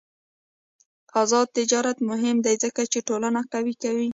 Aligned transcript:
آزاد 1.21 1.47
تجارت 1.57 1.97
مهم 2.09 2.37
دی 2.45 2.55
ځکه 2.63 2.81
چې 2.91 2.99
ټولنه 3.07 3.41
قوي 3.51 3.75
کوي. 3.83 4.09